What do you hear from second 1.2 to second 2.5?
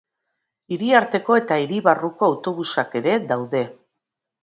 eta hiri barruko